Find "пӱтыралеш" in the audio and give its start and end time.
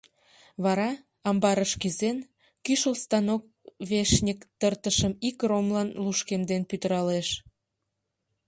6.69-7.27